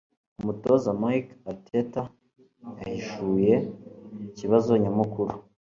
[0.39, 2.01] Umutoza Mikel Arteta
[2.79, 3.53] yahishuye
[4.27, 5.33] ikibazo nyamukuru